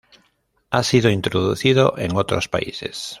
Ha 0.71 0.81
sido 0.81 1.11
introducido 1.11 1.93
en 1.95 2.15
otros 2.15 2.47
países. 2.49 3.07